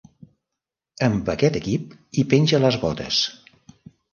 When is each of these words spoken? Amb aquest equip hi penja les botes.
Amb 1.09 1.29
aquest 1.35 1.59
equip 1.61 1.93
hi 2.21 2.25
penja 2.33 2.63
les 2.67 2.79
botes. 2.87 3.21